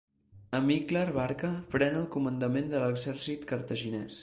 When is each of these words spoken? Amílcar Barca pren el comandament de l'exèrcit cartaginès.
Amílcar 0.59 1.03
Barca 1.17 1.51
pren 1.75 1.99
el 2.01 2.09
comandament 2.17 2.73
de 2.73 2.83
l'exèrcit 2.87 3.49
cartaginès. 3.55 4.19